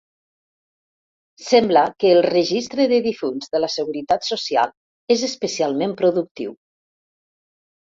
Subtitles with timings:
[1.49, 4.75] Sembla que el registre de difunts de la Seguretat Social
[5.19, 6.59] és especialment productiu.